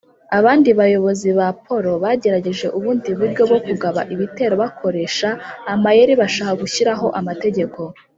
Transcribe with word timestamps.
Abandi 0.37 0.69
bayobozi 0.79 1.29
ba 1.37 1.47
Poro 1.65 1.93
bagerageje 2.03 2.67
ubundi 2.77 3.09
buryo 3.19 3.41
bwo 3.49 3.59
kugaba 3.65 4.01
ibitero 4.13 4.53
bakoresha 4.63 5.29
amayeri 5.73 6.13
bashaka 6.21 6.53
gushyiraho 6.61 7.07
amategeko 7.21 7.79